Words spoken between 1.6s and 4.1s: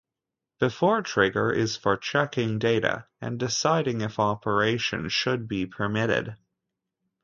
for checking data and deciding